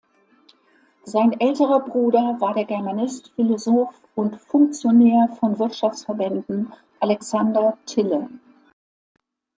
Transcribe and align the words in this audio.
Sein 1.03 1.39
älterer 1.39 1.79
Bruder 1.81 2.35
war 2.39 2.55
der 2.55 2.65
Germanist, 2.65 3.33
Philosoph 3.35 3.93
und 4.15 4.35
Funktionär 4.37 5.27
von 5.39 5.59
Wirtschaftsverbänden 5.59 6.73
Alexander 6.99 7.77
Tille. 7.85 8.27